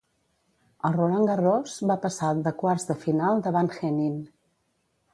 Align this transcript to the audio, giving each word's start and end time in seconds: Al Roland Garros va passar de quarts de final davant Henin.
Al 0.89 0.95
Roland 0.95 1.29
Garros 1.33 1.77
va 1.93 1.99
passar 2.07 2.31
de 2.49 2.57
quarts 2.65 2.89
de 2.91 2.99
final 3.07 3.47
davant 3.49 3.73
Henin. 3.81 4.21